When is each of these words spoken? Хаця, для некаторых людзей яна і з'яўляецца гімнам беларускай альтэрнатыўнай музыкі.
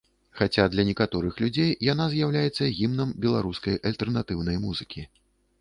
Хаця, 0.37 0.63
для 0.75 0.85
некаторых 0.87 1.35
людзей 1.43 1.69
яна 1.91 2.07
і 2.11 2.13
з'яўляецца 2.15 2.71
гімнам 2.79 3.15
беларускай 3.27 3.81
альтэрнатыўнай 3.91 4.57
музыкі. 4.67 5.07